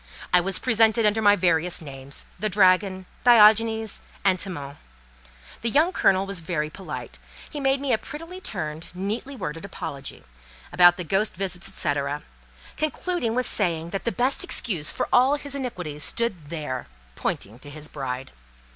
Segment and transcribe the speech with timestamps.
[0.33, 4.77] I was presented under my various names: the Dragon, Diogenes, and Timon.
[5.61, 7.19] The young Colonel was very polite.
[7.47, 10.23] He made me a prettily turned, neatly worded apology,
[10.73, 11.93] about the ghost visits, &c.,
[12.77, 17.69] concluding with saying that "the best excuse for all his iniquities stood there!" pointing to
[17.69, 18.31] his bride.